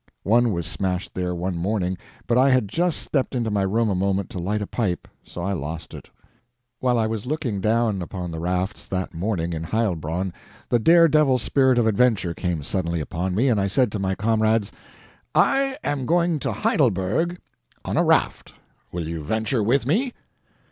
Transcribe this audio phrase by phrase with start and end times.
[0.23, 1.95] One was smashed there one morning,
[2.25, 5.41] but I had just stepped into my room a moment to light a pipe, so
[5.41, 6.09] I lost it.
[6.79, 10.33] While I was looking down upon the rafts that morning in Heilbronn,
[10.69, 14.71] the daredevil spirit of adventure came suddenly upon me, and I said to my comrades:
[15.35, 17.37] "I am going to Heidelberg
[17.85, 18.53] on a raft.
[18.91, 20.13] Will you venture with me?"